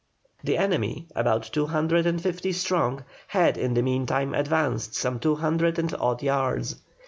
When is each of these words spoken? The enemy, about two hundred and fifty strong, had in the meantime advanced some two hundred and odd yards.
The 0.43 0.57
enemy, 0.57 1.05
about 1.15 1.43
two 1.43 1.67
hundred 1.67 2.07
and 2.07 2.19
fifty 2.19 2.53
strong, 2.53 3.03
had 3.27 3.55
in 3.55 3.75
the 3.75 3.83
meantime 3.83 4.33
advanced 4.33 4.95
some 4.95 5.19
two 5.19 5.35
hundred 5.35 5.77
and 5.77 5.93
odd 5.93 6.23
yards. 6.23 6.77